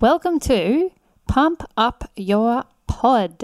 Welcome 0.00 0.40
to 0.40 0.90
Pump 1.28 1.62
Up 1.76 2.10
Your 2.16 2.64
Pod. 2.86 3.42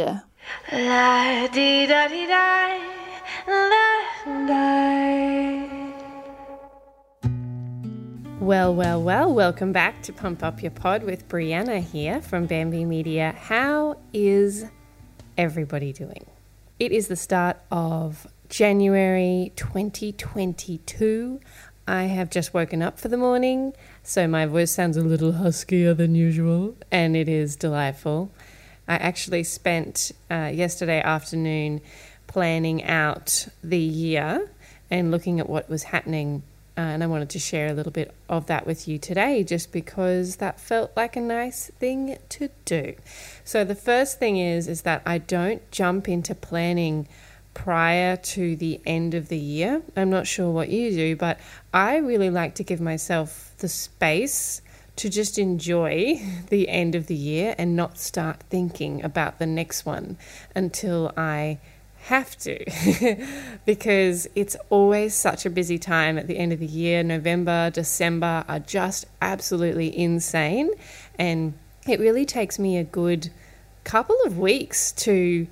La 0.72 1.46
di 1.48 1.84
da 1.84 2.08
di 2.08 2.26
da, 2.26 2.79
la 3.46 4.46
da. 4.46 5.66
Well, 8.40 8.74
well, 8.74 9.03
well, 9.03 9.34
welcome 9.34 9.72
back 9.72 10.03
to 10.04 10.14
Pump 10.14 10.42
Up 10.42 10.62
Your 10.62 10.71
Pod 10.71 11.03
with 11.03 11.29
Brianna 11.29 11.82
here 11.82 12.22
from 12.22 12.47
Bamby 12.47 12.87
Media. 12.87 13.35
How 13.38 13.99
is 14.15 14.65
everybody 15.37 15.93
doing? 15.93 16.25
It 16.79 16.91
is 16.91 17.09
the 17.09 17.16
start 17.16 17.59
of 17.70 18.27
January 18.48 19.52
2022. 19.57 21.38
I 21.88 22.05
have 22.05 22.30
just 22.30 22.52
woken 22.52 22.82
up 22.82 22.98
for 22.98 23.09
the 23.09 23.16
morning, 23.16 23.73
so 24.02 24.27
my 24.27 24.46
voice 24.46 24.73
sounds 24.73 24.96
a 24.96 25.02
little 25.02 25.32
huskier 25.32 25.96
than 25.96 26.14
usual, 26.14 26.74
and 26.91 27.16
it 27.16 27.28
is 27.28 27.55
delightful. 27.55 28.30
I 28.88 28.94
actually 28.94 29.44
spent 29.44 30.12
uh, 30.30 30.50
yesterday 30.52 31.00
afternoon 31.00 31.80
planning 32.27 32.82
out 32.84 33.48
the 33.62 33.78
year 33.78 34.50
and 34.91 35.10
looking 35.10 35.38
at 35.41 35.48
what 35.48 35.68
was 35.68 35.84
happening 35.84 36.42
uh, 36.78 36.82
and 36.82 37.02
I 37.02 37.06
wanted 37.06 37.30
to 37.30 37.38
share 37.38 37.68
a 37.68 37.72
little 37.72 37.92
bit 37.92 38.12
of 38.28 38.46
that 38.46 38.66
with 38.66 38.86
you 38.86 38.98
today 38.98 39.42
just 39.42 39.72
because 39.72 40.36
that 40.36 40.60
felt 40.60 40.92
like 40.94 41.16
a 41.16 41.20
nice 41.20 41.70
thing 41.78 42.18
to 42.28 42.50
do. 42.66 42.94
So 43.44 43.64
the 43.64 43.74
first 43.74 44.18
thing 44.18 44.36
is 44.36 44.68
is 44.68 44.82
that 44.82 45.00
I 45.06 45.16
don't 45.16 45.68
jump 45.70 46.06
into 46.06 46.34
planning 46.34 47.08
prior 47.56 48.16
to 48.16 48.55
the 48.55 48.78
end 48.84 49.15
of 49.15 49.28
the 49.28 49.38
year. 49.38 49.80
I'm 49.97 50.10
not 50.10 50.27
sure 50.27 50.51
what 50.51 50.69
you 50.69 50.91
do, 50.91 51.16
but 51.16 51.41
I 51.73 51.97
really 51.97 52.28
like 52.28 52.55
to 52.56 52.62
give 52.62 52.83
myself 52.83 53.55
the 53.59 53.69
space 53.69 54.60
to 54.97 55.09
just 55.09 55.38
enjoy 55.38 56.20
the 56.50 56.69
end 56.69 56.95
of 56.95 57.06
the 57.06 57.14
year 57.14 57.55
and 57.56 57.74
not 57.74 57.98
start 57.98 58.42
thinking 58.50 59.02
about 59.02 59.38
the 59.38 59.47
next 59.47 59.87
one 59.87 60.19
until 60.55 61.14
I 61.17 61.58
have 62.03 62.36
to 62.41 62.62
because 63.64 64.28
it's 64.34 64.56
always 64.69 65.14
such 65.14 65.47
a 65.47 65.50
busy 65.50 65.78
time 65.78 66.19
at 66.19 66.27
the 66.27 66.36
end 66.36 66.52
of 66.52 66.61
the 66.61 66.67
year. 66.67 67.02
November, 67.02 67.70
December 67.70 68.45
are 68.47 68.61
just 68.61 69.06
absolutely 69.23 69.97
insane. 69.98 70.70
And 71.19 71.55
it 71.89 72.00
really 72.00 72.27
takes 72.27 72.58
me 72.58 72.77
a 72.77 72.84
good 72.84 73.30
couple 73.83 74.19
of 74.27 74.39
weeks 74.39 74.92
to 74.92 75.47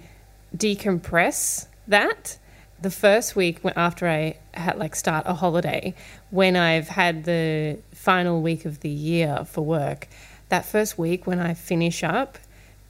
decompress 0.55 1.67
that. 1.89 2.39
The 2.81 2.91
first 2.91 3.35
week 3.35 3.61
after 3.77 4.09
I 4.09 4.37
had 4.53 4.79
like 4.79 4.95
start 4.95 5.25
a 5.27 5.35
holiday, 5.35 5.95
when 6.31 6.57
I've 6.57 6.89
had 6.89 7.25
the 7.25 7.79
final 7.93 8.43
week 8.43 8.65
of 8.65 8.81
the 8.81 8.91
year 8.91 9.45
for 9.47 9.63
work, 9.63 10.09
that 10.51 10.67
first 10.67 10.99
week 10.99 11.27
when 11.27 11.41
I 11.41 11.55
finish 11.55 12.05
up 12.05 12.37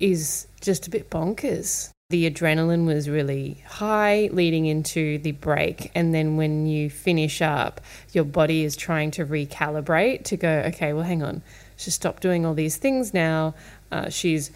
is 0.00 0.48
just 0.60 0.86
a 0.86 0.90
bit 0.90 1.10
bonkers 1.10 1.92
the 2.10 2.30
adrenaline 2.30 2.86
was 2.86 3.08
really 3.08 3.64
high 3.66 4.28
leading 4.30 4.66
into 4.66 5.18
the 5.18 5.32
break. 5.32 5.90
And 5.94 6.14
then 6.14 6.36
when 6.36 6.66
you 6.66 6.90
finish 6.90 7.40
up, 7.42 7.80
your 8.12 8.24
body 8.24 8.62
is 8.62 8.76
trying 8.76 9.10
to 9.12 9.24
recalibrate 9.24 10.22
to 10.24 10.36
go, 10.36 10.62
okay, 10.66 10.92
well, 10.92 11.02
hang 11.04 11.22
on. 11.22 11.42
She's 11.76 11.94
stopped 11.94 12.22
doing 12.22 12.46
all 12.46 12.54
these 12.54 12.76
things 12.76 13.14
now. 13.14 13.54
Uh, 13.90 14.10
she's, 14.10 14.52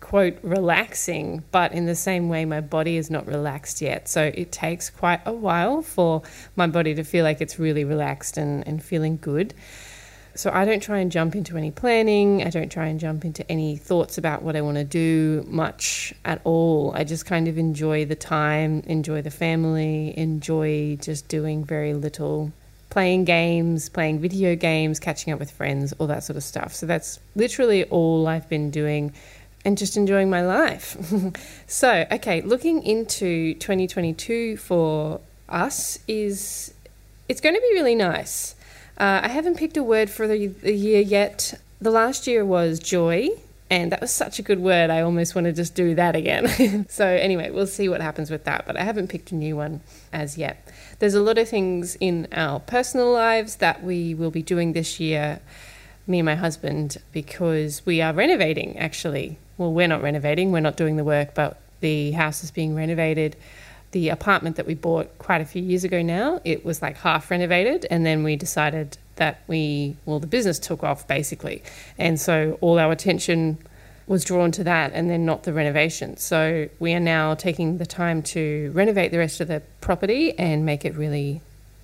quote, 0.00 0.38
relaxing, 0.42 1.44
but 1.50 1.72
in 1.72 1.86
the 1.86 1.94
same 1.94 2.28
way, 2.28 2.44
my 2.44 2.60
body 2.60 2.96
is 2.96 3.10
not 3.10 3.26
relaxed 3.26 3.80
yet. 3.80 4.08
So 4.08 4.30
it 4.34 4.52
takes 4.52 4.90
quite 4.90 5.20
a 5.26 5.32
while 5.32 5.82
for 5.82 6.22
my 6.56 6.66
body 6.66 6.94
to 6.94 7.04
feel 7.04 7.24
like 7.24 7.40
it's 7.40 7.58
really 7.58 7.84
relaxed 7.84 8.36
and, 8.36 8.66
and 8.66 8.82
feeling 8.82 9.18
good. 9.20 9.54
So 10.34 10.52
I 10.52 10.64
don't 10.64 10.80
try 10.80 10.98
and 10.98 11.10
jump 11.10 11.34
into 11.34 11.56
any 11.56 11.72
planning. 11.72 12.44
I 12.44 12.50
don't 12.50 12.70
try 12.70 12.86
and 12.86 13.00
jump 13.00 13.24
into 13.24 13.50
any 13.50 13.76
thoughts 13.76 14.18
about 14.18 14.42
what 14.42 14.54
I 14.54 14.60
want 14.60 14.76
to 14.76 14.84
do 14.84 15.44
much 15.48 16.14
at 16.24 16.40
all. 16.44 16.92
I 16.94 17.02
just 17.02 17.26
kind 17.26 17.48
of 17.48 17.58
enjoy 17.58 18.04
the 18.04 18.14
time, 18.14 18.84
enjoy 18.86 19.20
the 19.22 19.32
family, 19.32 20.16
enjoy 20.16 20.96
just 21.00 21.26
doing 21.26 21.64
very 21.64 21.92
little 21.92 22.52
playing 22.90 23.24
games, 23.24 23.88
playing 23.88 24.20
video 24.20 24.54
games, 24.54 25.00
catching 25.00 25.32
up 25.32 25.38
with 25.38 25.50
friends, 25.50 25.92
all 25.94 26.06
that 26.06 26.22
sort 26.22 26.36
of 26.36 26.42
stuff. 26.42 26.72
So 26.72 26.86
that's 26.86 27.18
literally 27.34 27.84
all 27.84 28.26
I've 28.26 28.48
been 28.48 28.70
doing 28.70 29.12
and 29.64 29.76
just 29.76 29.96
enjoying 29.96 30.30
my 30.30 30.42
life. 30.42 30.96
so, 31.66 32.06
okay, 32.10 32.40
looking 32.42 32.82
into 32.82 33.54
2022 33.54 34.56
for 34.56 35.20
us 35.48 35.98
is 36.06 36.72
it's 37.28 37.40
going 37.40 37.54
to 37.54 37.60
be 37.60 37.72
really 37.74 37.94
nice. 37.94 38.54
Uh, 38.96 39.20
I 39.22 39.28
haven't 39.28 39.56
picked 39.56 39.76
a 39.76 39.82
word 39.82 40.10
for 40.10 40.26
the, 40.26 40.48
the 40.48 40.72
year 40.72 41.00
yet. 41.00 41.54
The 41.80 41.90
last 41.90 42.26
year 42.26 42.44
was 42.44 42.80
joy, 42.80 43.28
and 43.70 43.92
that 43.92 44.00
was 44.00 44.12
such 44.12 44.38
a 44.38 44.42
good 44.42 44.58
word. 44.60 44.90
I 44.90 45.02
almost 45.02 45.34
want 45.34 45.44
to 45.46 45.52
just 45.52 45.74
do 45.74 45.94
that 45.94 46.16
again. 46.16 46.86
so, 46.88 47.06
anyway, 47.06 47.50
we'll 47.50 47.66
see 47.66 47.88
what 47.88 48.00
happens 48.00 48.30
with 48.30 48.44
that, 48.44 48.66
but 48.66 48.76
I 48.76 48.82
haven't 48.82 49.08
picked 49.08 49.30
a 49.30 49.34
new 49.34 49.56
one 49.56 49.80
as 50.12 50.36
yet. 50.36 50.66
There's 50.98 51.14
a 51.14 51.20
lot 51.20 51.38
of 51.38 51.48
things 51.48 51.96
in 52.00 52.26
our 52.32 52.58
personal 52.58 53.12
lives 53.12 53.56
that 53.56 53.84
we 53.84 54.14
will 54.14 54.32
be 54.32 54.42
doing 54.42 54.72
this 54.72 54.98
year, 54.98 55.40
me 56.06 56.18
and 56.18 56.26
my 56.26 56.34
husband, 56.34 56.96
because 57.12 57.84
we 57.86 58.00
are 58.00 58.12
renovating 58.12 58.76
actually. 58.78 59.38
Well, 59.58 59.72
we're 59.72 59.88
not 59.88 60.02
renovating, 60.02 60.52
we're 60.52 60.60
not 60.60 60.76
doing 60.76 60.96
the 60.96 61.04
work, 61.04 61.34
but 61.34 61.60
the 61.80 62.12
house 62.12 62.42
is 62.42 62.50
being 62.50 62.74
renovated 62.74 63.36
the 63.92 64.10
apartment 64.10 64.56
that 64.56 64.66
we 64.66 64.74
bought 64.74 65.16
quite 65.18 65.40
a 65.40 65.44
few 65.44 65.62
years 65.62 65.84
ago 65.84 66.02
now, 66.02 66.40
it 66.44 66.64
was 66.64 66.82
like 66.82 66.96
half 66.98 67.30
renovated, 67.30 67.86
and 67.90 68.04
then 68.04 68.22
we 68.22 68.36
decided 68.36 68.98
that 69.16 69.40
we, 69.46 69.96
well, 70.04 70.20
the 70.20 70.26
business 70.26 70.58
took 70.58 70.84
off 70.84 71.06
basically. 71.08 71.62
And 71.96 72.20
so 72.20 72.58
all 72.60 72.78
our 72.78 72.92
attention 72.92 73.58
was 74.06 74.24
drawn 74.24 74.50
to 74.52 74.64
that 74.64 74.92
and 74.94 75.10
then 75.10 75.24
not 75.26 75.42
the 75.42 75.52
renovation. 75.52 76.16
So 76.16 76.68
we 76.78 76.94
are 76.94 77.00
now 77.00 77.34
taking 77.34 77.78
the 77.78 77.86
time 77.86 78.22
to 78.24 78.70
renovate 78.74 79.10
the 79.10 79.18
rest 79.18 79.40
of 79.40 79.48
the 79.48 79.62
property 79.80 80.38
and 80.38 80.64
make 80.64 80.84
it 80.84 80.94
really 80.94 81.40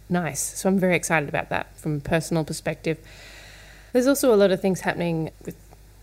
nice. 0.09 0.41
So 0.41 0.69
I'm 0.69 0.79
very 0.79 0.97
excited 0.97 1.29
about 1.29 1.49
that 1.51 1.77
from 1.79 1.97
a 1.97 2.01
personal 2.01 2.45
perspective. 2.45 2.99
There's 3.93 4.07
also 4.07 4.35
a 4.35 4.37
lot 4.37 4.51
of 4.51 4.61
things 4.61 4.81
happening 4.81 5.31
with 5.45 5.57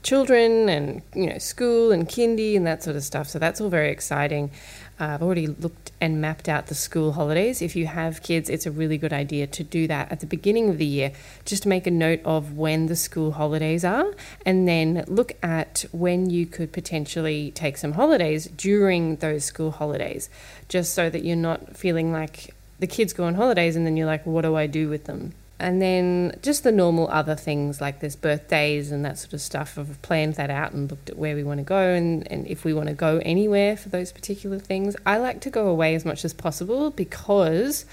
children 0.04 0.68
and 0.70 1.02
you 1.14 1.28
know 1.28 1.38
school 1.38 1.92
and 1.92 2.08
kindy 2.08 2.56
and 2.56 2.66
that 2.66 2.84
sort 2.84 2.96
of 2.96 3.04
stuff. 3.04 3.28
So 3.28 3.40
that's 3.40 3.62
all 3.62 3.70
very 3.70 3.92
exciting. 3.92 4.52
Uh, 5.00 5.06
I've 5.06 5.24
already 5.24 5.48
looked 5.48 5.92
and 6.00 6.22
mapped 6.22 6.48
out 6.48 6.68
the 6.68 6.76
school 6.76 7.14
holidays. 7.14 7.62
If 7.62 7.76
you 7.76 7.88
have 7.88 8.22
kids, 8.22 8.50
it's 8.50 8.66
a 8.66 8.72
really 8.72 8.98
good 8.98 9.14
idea 9.14 9.48
to 9.48 9.64
do 9.64 9.88
that 9.88 10.12
at 10.12 10.20
the 10.20 10.28
beginning 10.28 10.70
of 10.70 10.78
the 10.78 10.86
year. 10.86 11.12
Just 11.46 11.66
make 11.66 11.88
a 11.88 11.92
note 11.92 12.22
of 12.24 12.58
when 12.58 12.88
the 12.88 12.96
school 12.96 13.32
holidays 13.32 13.84
are 13.84 14.14
and 14.46 14.68
then 14.68 15.04
look 15.08 15.34
at 15.42 15.86
when 15.92 16.30
you 16.30 16.46
could 16.46 16.72
potentially 16.72 17.52
take 17.52 17.78
some 17.78 17.94
holidays 17.94 18.46
during 18.46 19.16
those 19.18 19.46
school 19.46 19.72
holidays, 19.72 20.30
just 20.68 20.94
so 20.94 21.10
that 21.10 21.24
you're 21.24 21.36
not 21.36 21.76
feeling 21.76 22.12
like 22.12 22.54
the 22.80 22.88
kids 22.88 23.14
go 23.14 23.26
on 23.26 23.36
holidays 23.36 23.76
and 23.76 23.86
then 23.86 23.96
you're 23.96 24.08
like, 24.08 24.26
what 24.26 24.42
do 24.42 24.56
I 24.56 24.68
do 24.68 24.90
with 24.90 25.06
them? 25.06 25.34
And 25.62 25.82
then 25.82 26.38
just 26.42 26.64
the 26.64 26.72
normal 26.72 27.08
other 27.10 27.36
things 27.36 27.80
like 27.80 28.00
there's 28.00 28.16
birthdays 28.16 28.92
and 28.92 29.06
that 29.06 29.20
sort 29.20 29.34
of 29.34 29.42
stuff. 29.42 29.78
I've 29.78 30.02
planned 30.02 30.36
that 30.36 30.50
out 30.50 30.72
and 30.72 30.90
looked 30.90 31.10
at 31.10 31.18
where 31.18 31.36
we 31.36 31.44
want 31.44 31.60
to 31.60 31.64
go 31.64 31.90
and, 31.90 32.30
and 32.32 32.48
if 32.48 32.66
we 32.66 32.74
want 32.74 32.90
to 32.90 32.96
go 32.96 33.22
anywhere 33.24 33.78
for 33.78 33.90
those 33.90 34.12
particular 34.12 34.60
things. 34.60 34.96
I 35.06 35.18
like 35.18 35.42
to 35.42 35.50
go 35.50 35.68
away 35.68 35.94
as 35.96 36.04
much 36.04 36.26
as 36.26 36.34
possible 36.34 36.90
because 36.90 37.86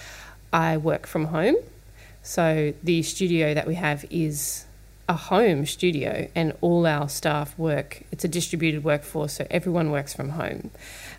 I 0.53 0.79
work 0.79 1.07
from 1.07 1.27
home. 1.27 1.57
So 2.23 2.73
the 2.83 3.03
studio 3.03 3.55
that 3.55 3.67
we 3.67 3.75
have 3.75 4.05
is 4.11 4.65
a 5.09 5.15
home 5.15 5.65
studio 5.65 6.29
and 6.35 6.55
all 6.61 6.87
our 6.87 7.09
staff 7.09 7.59
work. 7.59 8.03
It's 8.13 8.25
a 8.25 8.29
distributed 8.29 8.85
workforce, 8.85 9.35
so 9.35 9.47
everyone 9.51 9.91
works 9.91 10.15
from 10.15 10.31
home 10.31 10.71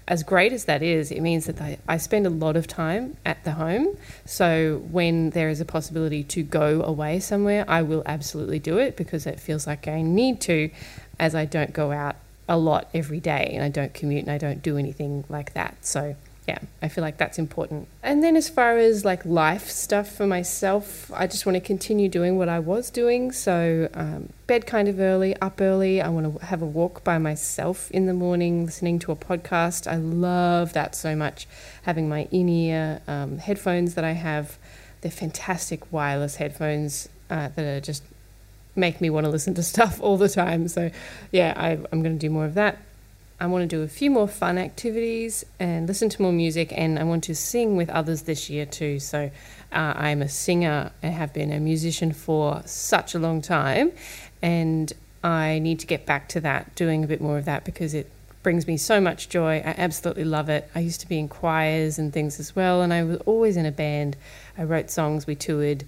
as 0.09 0.23
great 0.23 0.51
as 0.51 0.65
that 0.65 0.81
is, 0.81 1.11
it 1.11 1.21
means 1.21 1.45
that 1.45 1.61
I, 1.61 1.77
I 1.87 1.97
spend 1.97 2.25
a 2.25 2.31
lot 2.31 2.57
of 2.57 2.65
time 2.65 3.15
at 3.23 3.43
the 3.43 3.51
home. 3.51 3.95
So 4.25 4.81
when 4.89 5.29
there 5.29 5.49
is 5.49 5.61
a 5.61 5.65
possibility 5.65 6.23
to 6.23 6.41
go 6.41 6.81
away 6.81 7.19
somewhere, 7.19 7.63
I 7.67 7.83
will 7.83 8.01
absolutely 8.07 8.57
do 8.57 8.79
it 8.79 8.97
because 8.97 9.27
it 9.27 9.39
feels 9.39 9.67
like 9.67 9.87
I 9.87 10.01
need 10.01 10.41
to, 10.41 10.71
as 11.19 11.35
I 11.35 11.45
don't 11.45 11.73
go 11.73 11.91
out 11.91 12.15
a 12.47 12.57
lot 12.57 12.89
every 12.91 13.19
day 13.19 13.51
and 13.53 13.63
I 13.63 13.69
don't 13.69 13.93
commute 13.93 14.23
and 14.23 14.31
I 14.31 14.39
don't 14.39 14.63
do 14.63 14.79
anything 14.79 15.25
like 15.29 15.53
that. 15.53 15.85
So 15.85 16.15
yeah, 16.47 16.59
I 16.81 16.87
feel 16.87 17.03
like 17.03 17.17
that's 17.17 17.37
important. 17.37 17.87
And 18.01 18.23
then 18.23 18.35
as 18.35 18.49
far 18.49 18.77
as 18.77 19.05
like 19.05 19.23
life 19.23 19.69
stuff 19.69 20.11
for 20.11 20.25
myself, 20.25 21.11
I 21.13 21.27
just 21.27 21.45
want 21.45 21.55
to 21.57 21.59
continue 21.59 22.09
doing 22.09 22.39
what 22.39 22.49
I 22.49 22.57
was 22.57 22.89
doing. 22.89 23.31
So 23.31 23.87
um, 23.93 24.29
bed 24.47 24.65
kind 24.65 24.87
of 24.87 24.99
early, 24.99 25.35
up 25.37 25.61
early. 25.61 26.01
I 26.01 26.09
want 26.09 26.39
to 26.39 26.45
have 26.45 26.63
a 26.63 26.65
walk 26.65 27.03
by 27.03 27.19
myself 27.19 27.91
in 27.91 28.07
the 28.07 28.15
morning, 28.15 28.65
listening 28.65 28.97
to 28.99 29.11
a 29.11 29.15
podcast. 29.15 29.85
I 29.85 29.97
love 29.97 30.73
that 30.73 30.95
so 30.95 31.15
much. 31.15 31.47
Having 31.83 32.09
my 32.09 32.27
in-ear 32.31 33.01
um, 33.07 33.37
headphones 33.37 33.93
that 33.93 34.03
I 34.03 34.13
have, 34.13 34.57
they're 35.01 35.11
fantastic 35.11 35.91
wireless 35.91 36.37
headphones 36.37 37.09
uh, 37.29 37.49
that 37.55 37.63
are 37.63 37.79
just 37.79 38.03
make 38.75 39.01
me 39.01 39.11
want 39.11 39.25
to 39.25 39.29
listen 39.29 39.53
to 39.53 39.63
stuff 39.73 40.01
all 40.01 40.17
the 40.17 40.29
time. 40.29 40.67
So 40.67 40.89
yeah, 41.31 41.53
I, 41.55 41.71
I'm 41.91 42.01
going 42.01 42.17
to 42.17 42.19
do 42.19 42.31
more 42.31 42.45
of 42.45 42.55
that. 42.55 42.79
I 43.41 43.47
want 43.47 43.69
to 43.69 43.75
do 43.75 43.83
a 43.83 43.87
few 43.87 44.11
more 44.11 44.27
fun 44.27 44.57
activities 44.57 45.45
and 45.59 45.87
listen 45.87 46.09
to 46.09 46.21
more 46.21 46.33
music, 46.33 46.73
and 46.75 46.99
I 46.99 47.03
want 47.03 47.23
to 47.25 47.35
sing 47.35 47.77
with 47.77 47.89
others 47.89 48.23
this 48.23 48.49
year 48.49 48.65
too. 48.65 48.99
So, 48.99 49.31
uh, 49.71 49.93
I'm 49.95 50.21
a 50.21 50.27
singer 50.27 50.91
and 51.01 51.13
have 51.13 51.33
been 51.33 51.51
a 51.51 51.59
musician 51.59 52.11
for 52.11 52.61
such 52.65 53.15
a 53.15 53.19
long 53.19 53.41
time, 53.41 53.93
and 54.41 54.91
I 55.23 55.59
need 55.59 55.79
to 55.79 55.87
get 55.87 56.05
back 56.05 56.27
to 56.29 56.41
that, 56.41 56.75
doing 56.75 57.03
a 57.03 57.07
bit 57.07 57.21
more 57.21 57.37
of 57.37 57.45
that 57.45 57.63
because 57.63 57.93
it 57.93 58.11
brings 58.43 58.67
me 58.67 58.75
so 58.75 58.99
much 58.99 59.29
joy. 59.29 59.57
I 59.57 59.75
absolutely 59.77 60.25
love 60.25 60.49
it. 60.49 60.69
I 60.75 60.79
used 60.79 61.01
to 61.01 61.07
be 61.07 61.19
in 61.19 61.29
choirs 61.29 61.97
and 61.97 62.11
things 62.11 62.39
as 62.39 62.55
well, 62.55 62.81
and 62.81 62.93
I 62.93 63.03
was 63.03 63.17
always 63.25 63.55
in 63.55 63.65
a 63.65 63.71
band. 63.71 64.17
I 64.57 64.63
wrote 64.63 64.89
songs, 64.89 65.27
we 65.27 65.35
toured, 65.35 65.85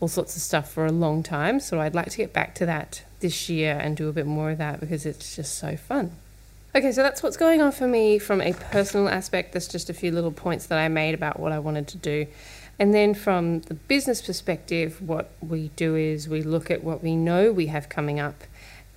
all 0.00 0.08
sorts 0.08 0.36
of 0.36 0.42
stuff 0.42 0.70
for 0.70 0.86
a 0.86 0.92
long 0.92 1.22
time. 1.22 1.60
So 1.60 1.80
I'd 1.80 1.94
like 1.94 2.10
to 2.10 2.16
get 2.16 2.32
back 2.32 2.54
to 2.56 2.66
that 2.66 3.02
this 3.20 3.48
year 3.48 3.78
and 3.78 3.96
do 3.96 4.08
a 4.08 4.12
bit 4.12 4.26
more 4.26 4.50
of 4.50 4.58
that 4.58 4.80
because 4.80 5.06
it's 5.06 5.36
just 5.36 5.56
so 5.56 5.76
fun. 5.76 6.12
Okay, 6.76 6.90
so 6.90 7.04
that's 7.04 7.22
what's 7.22 7.36
going 7.36 7.62
on 7.62 7.70
for 7.70 7.86
me 7.86 8.18
from 8.18 8.40
a 8.40 8.52
personal 8.52 9.08
aspect. 9.08 9.52
There's 9.52 9.68
just 9.68 9.90
a 9.90 9.94
few 9.94 10.10
little 10.10 10.32
points 10.32 10.66
that 10.66 10.76
I 10.76 10.88
made 10.88 11.14
about 11.14 11.38
what 11.38 11.52
I 11.52 11.60
wanted 11.60 11.86
to 11.86 11.98
do. 11.98 12.26
And 12.80 12.92
then 12.92 13.14
from 13.14 13.60
the 13.60 13.74
business 13.74 14.20
perspective, 14.20 15.00
what 15.00 15.30
we 15.40 15.68
do 15.76 15.94
is 15.94 16.28
we 16.28 16.42
look 16.42 16.72
at 16.72 16.82
what 16.82 17.00
we 17.00 17.14
know 17.14 17.52
we 17.52 17.68
have 17.68 17.88
coming 17.88 18.18
up, 18.18 18.42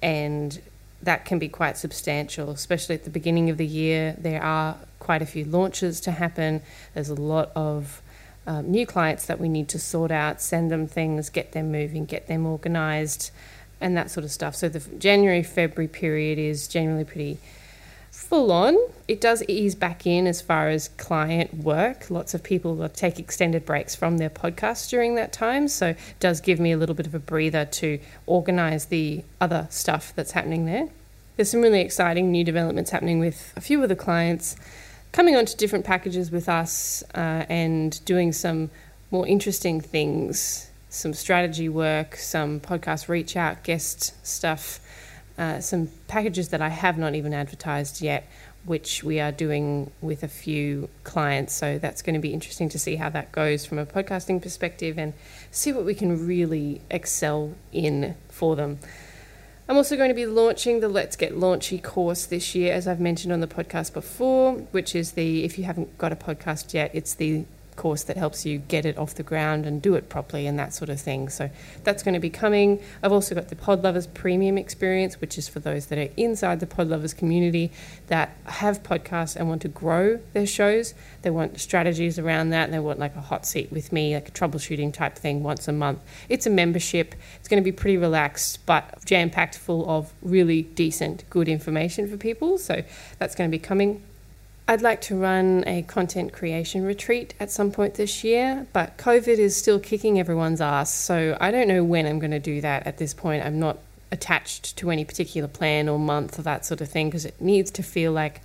and 0.01 0.59
that 1.03 1.25
can 1.25 1.37
be 1.37 1.47
quite 1.49 1.77
substantial, 1.77 2.49
especially 2.49 2.95
at 2.95 3.03
the 3.03 3.11
beginning 3.11 3.51
of 3.51 3.57
the 3.57 3.67
year. 3.67 4.15
There 4.17 4.41
are 4.41 4.77
quite 4.97 5.21
a 5.21 5.27
few 5.27 5.45
launches 5.45 6.01
to 6.01 6.11
happen, 6.13 6.63
there's 6.95 7.09
a 7.09 7.13
lot 7.15 7.51
of 7.55 8.01
um, 8.47 8.71
new 8.71 8.87
clients 8.87 9.27
that 9.27 9.39
we 9.39 9.49
need 9.49 9.69
to 9.69 9.77
sort 9.77 10.09
out, 10.09 10.41
send 10.41 10.71
them 10.71 10.87
things, 10.87 11.29
get 11.29 11.51
them 11.51 11.71
moving, 11.71 12.05
get 12.05 12.25
them 12.25 12.47
organized, 12.47 13.29
and 13.79 13.95
that 13.95 14.09
sort 14.09 14.23
of 14.23 14.31
stuff. 14.31 14.55
So 14.55 14.67
the 14.67 14.79
January 14.97 15.43
February 15.43 15.87
period 15.87 16.39
is 16.39 16.67
generally 16.67 17.03
pretty 17.03 17.37
full 18.27 18.51
on. 18.51 18.77
It 19.07 19.21
does 19.21 19.41
ease 19.47 19.73
back 19.73 20.05
in 20.05 20.27
as 20.27 20.41
far 20.41 20.67
as 20.67 20.89
client 20.89 21.53
work. 21.53 22.09
Lots 22.11 22.33
of 22.33 22.43
people 22.43 22.87
take 22.89 23.19
extended 23.19 23.65
breaks 23.65 23.95
from 23.95 24.17
their 24.17 24.29
podcasts 24.29 24.89
during 24.89 25.15
that 25.15 25.31
time. 25.31 25.69
So 25.69 25.87
it 25.87 25.97
does 26.19 26.41
give 26.41 26.59
me 26.59 26.73
a 26.73 26.77
little 26.77 26.95
bit 26.95 27.07
of 27.07 27.15
a 27.15 27.19
breather 27.19 27.63
to 27.65 27.99
organize 28.25 28.85
the 28.85 29.23
other 29.39 29.67
stuff 29.69 30.11
that's 30.15 30.31
happening 30.31 30.65
there. 30.65 30.89
There's 31.37 31.49
some 31.51 31.61
really 31.61 31.81
exciting 31.81 32.31
new 32.31 32.43
developments 32.43 32.91
happening 32.91 33.19
with 33.19 33.53
a 33.55 33.61
few 33.61 33.81
of 33.81 33.87
the 33.87 33.95
clients 33.95 34.57
coming 35.13 35.35
onto 35.35 35.55
different 35.55 35.85
packages 35.85 36.29
with 36.29 36.49
us 36.49 37.03
uh, 37.15 37.45
and 37.47 38.03
doing 38.03 38.33
some 38.33 38.69
more 39.09 39.25
interesting 39.25 39.79
things, 39.79 40.69
some 40.89 41.13
strategy 41.13 41.69
work, 41.69 42.17
some 42.17 42.59
podcast 42.59 43.07
reach 43.07 43.37
out, 43.37 43.63
guest 43.63 44.13
stuff 44.25 44.81
uh, 45.37 45.59
some 45.59 45.89
packages 46.07 46.49
that 46.49 46.61
I 46.61 46.69
have 46.69 46.97
not 46.97 47.15
even 47.15 47.33
advertised 47.33 48.01
yet, 48.01 48.27
which 48.65 49.03
we 49.03 49.19
are 49.19 49.31
doing 49.31 49.91
with 50.01 50.23
a 50.23 50.27
few 50.27 50.89
clients. 51.03 51.53
So 51.53 51.77
that's 51.77 52.01
going 52.01 52.15
to 52.15 52.19
be 52.19 52.33
interesting 52.33 52.69
to 52.69 52.79
see 52.79 52.95
how 52.95 53.09
that 53.09 53.31
goes 53.31 53.65
from 53.65 53.77
a 53.79 53.85
podcasting 53.85 54.41
perspective 54.41 54.97
and 54.97 55.13
see 55.51 55.71
what 55.71 55.85
we 55.85 55.93
can 55.93 56.25
really 56.27 56.81
excel 56.89 57.53
in 57.71 58.15
for 58.29 58.55
them. 58.55 58.79
I'm 59.69 59.75
also 59.75 59.97
going 59.97 60.09
to 60.09 60.15
be 60.15 60.25
launching 60.25 60.79
the 60.79 60.87
Let's 60.87 61.17
Get 61.17 61.33
Launchy 61.33 61.83
course 61.83 62.25
this 62.25 62.55
year, 62.55 62.73
as 62.73 62.87
I've 62.87 63.01
mentioned 63.01 63.33
on 63.33 63.41
the 63.41 63.47
podcast 63.47 63.93
before, 63.93 64.53
which 64.71 64.95
is 64.95 65.11
the, 65.11 65.43
if 65.43 65.57
you 65.57 65.65
haven't 65.65 65.97
got 65.97 66.13
a 66.13 66.15
podcast 66.15 66.73
yet, 66.73 66.89
it's 66.93 67.13
the 67.13 67.43
course 67.77 68.03
that 68.03 68.17
helps 68.17 68.45
you 68.45 68.57
get 68.57 68.85
it 68.85 68.97
off 68.97 69.15
the 69.15 69.23
ground 69.23 69.65
and 69.65 69.81
do 69.81 69.95
it 69.95 70.09
properly 70.09 70.45
and 70.47 70.59
that 70.59 70.73
sort 70.73 70.89
of 70.89 70.99
thing. 70.99 71.29
So 71.29 71.49
that's 71.83 72.03
going 72.03 72.13
to 72.13 72.19
be 72.19 72.29
coming. 72.29 72.81
I've 73.01 73.13
also 73.13 73.33
got 73.33 73.47
the 73.47 73.55
Pod 73.55 73.83
Lovers 73.83 74.07
Premium 74.07 74.57
experience, 74.57 75.21
which 75.21 75.37
is 75.37 75.47
for 75.47 75.59
those 75.59 75.85
that 75.85 75.97
are 75.97 76.11
inside 76.17 76.59
the 76.59 76.67
Pod 76.67 76.87
Lovers 76.87 77.13
community 77.13 77.71
that 78.07 78.35
have 78.45 78.83
podcasts 78.83 79.35
and 79.35 79.47
want 79.47 79.61
to 79.61 79.69
grow 79.69 80.19
their 80.33 80.45
shows. 80.45 80.93
They 81.21 81.29
want 81.29 81.59
strategies 81.59 82.19
around 82.19 82.49
that. 82.49 82.71
They 82.71 82.79
want 82.79 82.99
like 82.99 83.15
a 83.15 83.21
hot 83.21 83.45
seat 83.45 83.71
with 83.71 83.93
me, 83.93 84.13
like 84.13 84.27
a 84.27 84.31
troubleshooting 84.31 84.93
type 84.93 85.15
thing 85.15 85.43
once 85.43 85.67
a 85.67 85.73
month. 85.73 85.99
It's 86.27 86.45
a 86.45 86.49
membership. 86.49 87.15
It's 87.39 87.47
going 87.47 87.63
to 87.63 87.65
be 87.65 87.71
pretty 87.71 87.97
relaxed, 87.97 88.65
but 88.65 89.05
jam 89.05 89.29
packed 89.29 89.57
full 89.57 89.89
of 89.89 90.11
really 90.21 90.63
decent, 90.63 91.23
good 91.29 91.47
information 91.47 92.09
for 92.09 92.17
people. 92.17 92.57
So 92.57 92.83
that's 93.19 93.35
going 93.35 93.49
to 93.49 93.51
be 93.51 93.61
coming. 93.61 94.03
I'd 94.69 94.81
like 94.81 94.99
to 95.03 95.15
run 95.15 95.63
a 95.65 95.83
content 95.83 96.33
creation 96.33 96.83
retreat 96.83 97.33
at 97.39 97.49
some 97.49 97.71
point 97.71 97.93
this 97.93 98.25
year, 98.25 98.67
but 98.73 98.97
COVID 98.97 99.37
is 99.37 99.55
still 99.55 99.79
kicking 99.79 100.19
everyone's 100.19 100.59
ass. 100.59 100.93
So 100.93 101.37
I 101.39 101.51
don't 101.51 101.69
know 101.69 101.85
when 101.85 102.05
I'm 102.05 102.19
going 102.19 102.31
to 102.31 102.39
do 102.39 102.59
that 102.59 102.85
at 102.85 102.97
this 102.97 103.13
point. 103.13 103.45
I'm 103.45 103.59
not 103.59 103.77
attached 104.11 104.75
to 104.77 104.91
any 104.91 105.05
particular 105.05 105.47
plan 105.47 105.87
or 105.87 105.97
month 105.97 106.37
or 106.37 106.41
that 106.41 106.65
sort 106.65 106.81
of 106.81 106.89
thing 106.89 107.07
because 107.07 107.25
it 107.25 107.39
needs 107.39 107.71
to 107.71 107.83
feel 107.83 108.11
like 108.11 108.41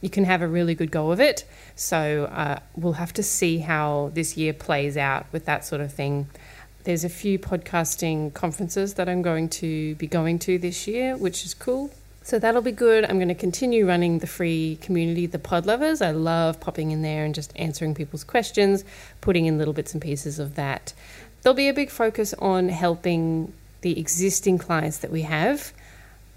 you 0.00 0.10
can 0.10 0.24
have 0.24 0.42
a 0.42 0.48
really 0.48 0.74
good 0.74 0.90
go 0.90 1.12
of 1.12 1.20
it. 1.20 1.44
So 1.76 2.24
uh, 2.24 2.58
we'll 2.74 2.94
have 2.94 3.12
to 3.12 3.22
see 3.22 3.58
how 3.58 4.10
this 4.14 4.36
year 4.36 4.52
plays 4.52 4.96
out 4.96 5.26
with 5.30 5.44
that 5.44 5.64
sort 5.64 5.80
of 5.80 5.92
thing. 5.92 6.26
There's 6.82 7.04
a 7.04 7.08
few 7.08 7.38
podcasting 7.38 8.34
conferences 8.34 8.94
that 8.94 9.08
I'm 9.08 9.22
going 9.22 9.48
to 9.50 9.94
be 9.94 10.08
going 10.08 10.40
to 10.40 10.58
this 10.58 10.88
year, 10.88 11.16
which 11.16 11.44
is 11.44 11.54
cool. 11.54 11.92
So 12.24 12.38
that'll 12.38 12.62
be 12.62 12.72
good. 12.72 13.04
I'm 13.04 13.16
going 13.16 13.28
to 13.28 13.34
continue 13.34 13.86
running 13.86 14.20
the 14.20 14.26
free 14.26 14.78
community, 14.80 15.26
the 15.26 15.38
Pod 15.38 15.66
Lovers. 15.66 16.00
I 16.00 16.12
love 16.12 16.60
popping 16.60 16.92
in 16.92 17.02
there 17.02 17.24
and 17.24 17.34
just 17.34 17.52
answering 17.56 17.94
people's 17.94 18.24
questions, 18.24 18.84
putting 19.20 19.46
in 19.46 19.58
little 19.58 19.74
bits 19.74 19.92
and 19.92 20.00
pieces 20.00 20.38
of 20.38 20.54
that. 20.54 20.94
There'll 21.42 21.56
be 21.56 21.68
a 21.68 21.74
big 21.74 21.90
focus 21.90 22.32
on 22.34 22.68
helping 22.68 23.52
the 23.80 23.98
existing 23.98 24.58
clients 24.58 24.98
that 24.98 25.10
we 25.10 25.22
have 25.22 25.72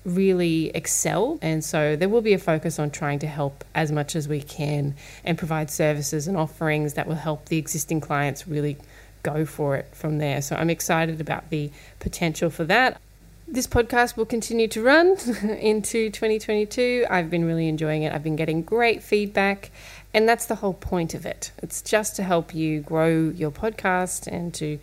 really 0.06 0.70
excel. 0.70 1.40
And 1.42 1.64
so 1.64 1.96
there 1.96 2.10
will 2.10 2.22
be 2.22 2.34
a 2.34 2.40
focus 2.40 2.80
on 2.80 2.92
trying 2.92 3.20
to 3.20 3.28
help 3.28 3.64
as 3.74 3.92
much 3.92 4.16
as 4.16 4.28
we 4.28 4.42
can 4.42 4.96
and 5.24 5.38
provide 5.38 5.72
services 5.72 6.28
and 6.28 6.38
offerings 6.38 6.94
that 6.94 7.08
will 7.08 7.16
help 7.16 7.46
the 7.46 7.58
existing 7.58 8.02
clients 8.02 8.48
really 8.48 8.78
go 9.24 9.46
for 9.46 9.76
it 9.76 9.88
from 9.94 10.20
there. 10.20 10.42
So 10.42 10.56
I'm 10.56 10.70
excited 10.70 11.20
about 11.20 11.50
the 11.50 11.72
potential 12.00 12.50
for 12.52 12.64
that. 12.66 13.02
This 13.48 13.68
podcast 13.68 14.18
will 14.18 14.26
continue 14.26 14.68
to 14.70 14.82
run 14.82 15.10
into 15.60 16.10
2022. 16.10 17.06
I've 17.12 17.30
been 17.30 17.46
really 17.46 17.68
enjoying 17.68 18.02
it. 18.02 18.12
I've 18.12 18.24
been 18.24 18.36
getting 18.36 18.64
great 18.64 19.04
feedback, 19.04 19.70
and 20.16 20.28
that's 20.28 20.48
the 20.48 20.56
whole 20.56 20.74
point 20.74 21.14
of 21.14 21.28
it. 21.28 21.52
It's 21.62 21.84
just 21.84 22.16
to 22.16 22.24
help 22.24 22.56
you 22.56 22.82
grow 22.82 23.30
your 23.30 23.52
podcast 23.52 24.26
and 24.26 24.52
to 24.56 24.80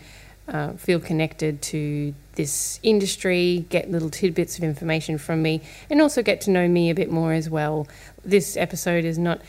uh, 0.47 0.73
feel 0.75 1.01
connected 1.01 1.61
to 1.63 2.15
this 2.37 2.79
industry, 2.85 3.67
get 3.69 3.91
little 3.91 4.11
tidbits 4.11 4.59
of 4.59 4.65
information 4.65 5.19
from 5.19 5.43
me, 5.43 5.61
and 5.91 6.01
also 6.01 6.23
get 6.23 6.41
to 6.43 6.51
know 6.51 6.69
me 6.69 6.89
a 6.89 6.95
bit 6.95 7.11
more 7.11 7.33
as 7.33 7.51
well. 7.51 7.89
This 8.25 8.57
episode 8.57 9.05
is 9.05 9.19
not 9.19 9.41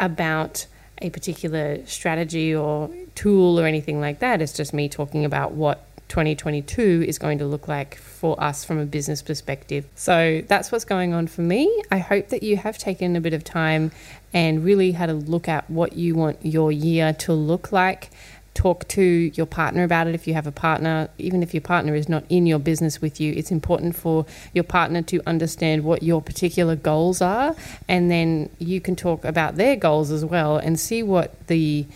about 0.00 0.66
a 1.02 1.10
particular 1.10 1.84
strategy 1.84 2.54
or 2.54 2.90
tool 3.14 3.60
or 3.60 3.66
anything 3.66 4.00
like 4.00 4.20
that. 4.20 4.40
It's 4.40 4.54
just 4.54 4.72
me 4.72 4.88
talking 4.88 5.26
about 5.26 5.52
what 5.52 5.84
2022 6.12 7.06
is 7.08 7.18
going 7.18 7.38
to 7.38 7.46
look 7.46 7.68
like 7.68 7.96
for 7.96 8.38
us 8.38 8.66
from 8.66 8.78
a 8.78 8.84
business 8.84 9.22
perspective. 9.22 9.86
So 9.94 10.42
that's 10.46 10.70
what's 10.70 10.84
going 10.84 11.14
on 11.14 11.26
for 11.26 11.40
me. 11.40 11.82
I 11.90 12.00
hope 12.00 12.28
that 12.28 12.42
you 12.42 12.58
have 12.58 12.76
taken 12.76 13.16
a 13.16 13.20
bit 13.22 13.32
of 13.32 13.42
time 13.42 13.92
and 14.34 14.62
really 14.62 14.92
had 14.92 15.08
a 15.08 15.14
look 15.14 15.48
at 15.48 15.70
what 15.70 15.94
you 15.94 16.14
want 16.14 16.44
your 16.44 16.70
year 16.70 17.14
to 17.14 17.32
look 17.32 17.72
like. 17.72 18.10
Talk 18.52 18.86
to 18.88 19.02
your 19.02 19.46
partner 19.46 19.84
about 19.84 20.06
it 20.06 20.14
if 20.14 20.26
you 20.26 20.34
have 20.34 20.46
a 20.46 20.52
partner. 20.52 21.08
Even 21.16 21.42
if 21.42 21.54
your 21.54 21.62
partner 21.62 21.94
is 21.94 22.10
not 22.10 22.24
in 22.28 22.44
your 22.44 22.58
business 22.58 23.00
with 23.00 23.18
you, 23.18 23.32
it's 23.32 23.50
important 23.50 23.96
for 23.96 24.26
your 24.52 24.64
partner 24.64 25.00
to 25.00 25.22
understand 25.26 25.82
what 25.82 26.02
your 26.02 26.20
particular 26.20 26.76
goals 26.76 27.22
are. 27.22 27.56
And 27.88 28.10
then 28.10 28.50
you 28.58 28.82
can 28.82 28.96
talk 28.96 29.24
about 29.24 29.56
their 29.56 29.76
goals 29.76 30.10
as 30.10 30.26
well 30.26 30.58
and 30.58 30.78
see 30.78 31.02
what 31.02 31.46
the 31.46 31.86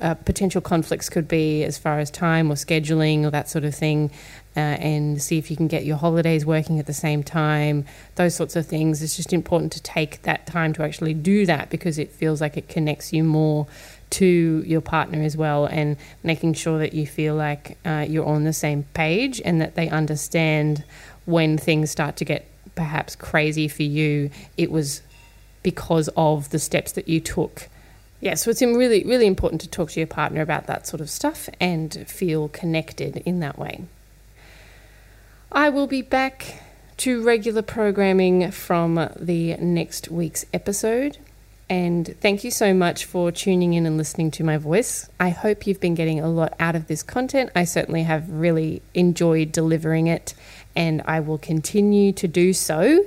uh, 0.00 0.14
potential 0.14 0.60
conflicts 0.60 1.08
could 1.08 1.28
be 1.28 1.62
as 1.62 1.78
far 1.78 1.98
as 1.98 2.10
time 2.10 2.50
or 2.50 2.54
scheduling 2.54 3.24
or 3.24 3.30
that 3.30 3.48
sort 3.48 3.64
of 3.64 3.74
thing, 3.74 4.10
uh, 4.56 4.60
and 4.60 5.22
see 5.22 5.38
if 5.38 5.50
you 5.50 5.56
can 5.56 5.68
get 5.68 5.84
your 5.84 5.96
holidays 5.96 6.44
working 6.44 6.78
at 6.78 6.86
the 6.86 6.92
same 6.94 7.22
time, 7.22 7.84
those 8.16 8.34
sorts 8.34 8.56
of 8.56 8.66
things. 8.66 9.02
It's 9.02 9.16
just 9.16 9.32
important 9.32 9.72
to 9.72 9.82
take 9.82 10.22
that 10.22 10.46
time 10.46 10.72
to 10.74 10.82
actually 10.82 11.14
do 11.14 11.46
that 11.46 11.70
because 11.70 11.98
it 11.98 12.10
feels 12.10 12.40
like 12.40 12.56
it 12.56 12.68
connects 12.68 13.12
you 13.12 13.24
more 13.24 13.66
to 14.10 14.62
your 14.66 14.80
partner 14.80 15.22
as 15.22 15.36
well, 15.36 15.66
and 15.66 15.96
making 16.22 16.54
sure 16.54 16.78
that 16.78 16.92
you 16.92 17.06
feel 17.06 17.34
like 17.34 17.78
uh, 17.84 18.04
you're 18.08 18.26
on 18.26 18.44
the 18.44 18.52
same 18.52 18.84
page 18.94 19.40
and 19.44 19.60
that 19.60 19.74
they 19.74 19.88
understand 19.88 20.84
when 21.24 21.56
things 21.56 21.90
start 21.90 22.16
to 22.16 22.24
get 22.24 22.46
perhaps 22.74 23.16
crazy 23.16 23.68
for 23.68 23.82
you, 23.82 24.30
it 24.56 24.70
was 24.70 25.02
because 25.62 26.08
of 26.16 26.50
the 26.50 26.58
steps 26.58 26.92
that 26.92 27.08
you 27.08 27.20
took 27.20 27.68
yeah, 28.24 28.32
so 28.32 28.50
it's 28.50 28.62
really, 28.62 29.04
really 29.04 29.26
important 29.26 29.60
to 29.60 29.68
talk 29.68 29.90
to 29.90 30.00
your 30.00 30.06
partner 30.06 30.40
about 30.40 30.66
that 30.66 30.86
sort 30.86 31.02
of 31.02 31.10
stuff 31.10 31.50
and 31.60 32.08
feel 32.08 32.48
connected 32.48 33.18
in 33.18 33.40
that 33.40 33.58
way. 33.58 33.84
I 35.52 35.68
will 35.68 35.86
be 35.86 36.00
back 36.00 36.62
to 36.96 37.22
regular 37.22 37.60
programming 37.60 38.50
from 38.50 39.10
the 39.14 39.58
next 39.58 40.10
week's 40.10 40.46
episode. 40.54 41.18
And 41.68 42.16
thank 42.22 42.44
you 42.44 42.50
so 42.50 42.72
much 42.72 43.04
for 43.04 43.30
tuning 43.30 43.74
in 43.74 43.84
and 43.84 43.98
listening 43.98 44.30
to 44.32 44.44
my 44.44 44.56
voice. 44.56 45.06
I 45.20 45.28
hope 45.28 45.66
you've 45.66 45.80
been 45.80 45.94
getting 45.94 46.18
a 46.18 46.28
lot 46.28 46.54
out 46.58 46.74
of 46.74 46.86
this 46.86 47.02
content. 47.02 47.50
I 47.54 47.64
certainly 47.64 48.04
have 48.04 48.30
really 48.30 48.80
enjoyed 48.94 49.52
delivering 49.52 50.06
it, 50.06 50.32
and 50.74 51.02
I 51.04 51.20
will 51.20 51.36
continue 51.36 52.10
to 52.12 52.26
do 52.26 52.54
so. 52.54 53.04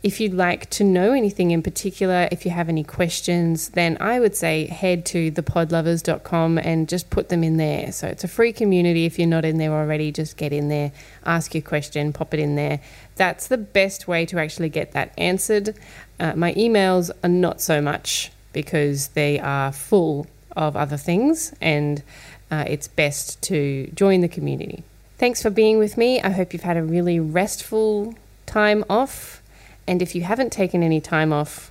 If 0.00 0.20
you'd 0.20 0.34
like 0.34 0.70
to 0.70 0.84
know 0.84 1.12
anything 1.12 1.50
in 1.50 1.60
particular, 1.60 2.28
if 2.30 2.44
you 2.44 2.52
have 2.52 2.68
any 2.68 2.84
questions, 2.84 3.70
then 3.70 3.96
I 4.00 4.20
would 4.20 4.36
say 4.36 4.66
head 4.66 5.04
to 5.06 5.32
thepodlovers.com 5.32 6.58
and 6.58 6.88
just 6.88 7.10
put 7.10 7.30
them 7.30 7.42
in 7.42 7.56
there. 7.56 7.90
So 7.90 8.06
it's 8.06 8.22
a 8.22 8.28
free 8.28 8.52
community. 8.52 9.06
If 9.06 9.18
you're 9.18 9.26
not 9.26 9.44
in 9.44 9.58
there 9.58 9.72
already, 9.72 10.12
just 10.12 10.36
get 10.36 10.52
in 10.52 10.68
there, 10.68 10.92
ask 11.26 11.52
your 11.52 11.62
question, 11.62 12.12
pop 12.12 12.32
it 12.32 12.38
in 12.38 12.54
there. 12.54 12.78
That's 13.16 13.48
the 13.48 13.58
best 13.58 14.06
way 14.06 14.24
to 14.26 14.38
actually 14.38 14.68
get 14.68 14.92
that 14.92 15.12
answered. 15.18 15.74
Uh, 16.20 16.34
my 16.36 16.54
emails 16.54 17.10
are 17.24 17.28
not 17.28 17.60
so 17.60 17.82
much 17.82 18.30
because 18.52 19.08
they 19.08 19.40
are 19.40 19.72
full 19.72 20.28
of 20.56 20.76
other 20.76 20.96
things, 20.96 21.52
and 21.60 22.02
uh, 22.52 22.64
it's 22.68 22.86
best 22.86 23.42
to 23.42 23.90
join 23.94 24.20
the 24.20 24.28
community. 24.28 24.84
Thanks 25.18 25.42
for 25.42 25.50
being 25.50 25.78
with 25.78 25.96
me. 25.96 26.20
I 26.20 26.30
hope 26.30 26.52
you've 26.52 26.62
had 26.62 26.76
a 26.76 26.82
really 26.84 27.18
restful 27.18 28.14
time 28.46 28.84
off. 28.88 29.42
And 29.88 30.02
if 30.02 30.14
you 30.14 30.20
haven't 30.20 30.52
taken 30.52 30.82
any 30.82 31.00
time 31.00 31.32
off, 31.32 31.70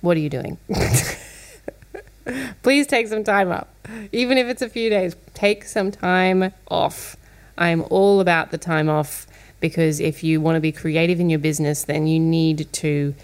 what 0.00 0.16
are 0.16 0.20
you 0.20 0.28
doing? 0.28 0.58
Please 2.64 2.88
take 2.88 3.06
some 3.06 3.22
time 3.22 3.52
off. 3.52 3.68
Even 4.10 4.36
if 4.36 4.48
it's 4.48 4.62
a 4.62 4.68
few 4.68 4.90
days, 4.90 5.14
take 5.32 5.64
some 5.64 5.92
time 5.92 6.52
off. 6.66 7.16
I'm 7.56 7.84
all 7.88 8.18
about 8.18 8.50
the 8.50 8.58
time 8.58 8.88
off 8.88 9.28
because 9.60 10.00
if 10.00 10.24
you 10.24 10.40
want 10.40 10.56
to 10.56 10.60
be 10.60 10.72
creative 10.72 11.20
in 11.20 11.30
your 11.30 11.38
business, 11.38 11.84
then 11.84 12.08
you 12.08 12.18
need 12.18 12.66
to 12.72 13.14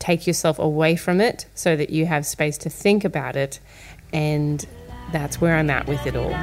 take 0.00 0.26
yourself 0.26 0.58
away 0.58 0.96
from 0.96 1.20
it 1.20 1.46
so 1.54 1.76
that 1.76 1.90
you 1.90 2.06
have 2.06 2.26
space 2.26 2.58
to 2.58 2.68
think 2.68 3.04
about 3.04 3.36
it. 3.36 3.60
And 4.12 4.66
that's 5.12 5.40
where 5.40 5.54
I'm 5.54 5.70
at 5.70 5.86
with 5.86 6.04
it 6.08 6.16
all. 6.16 6.34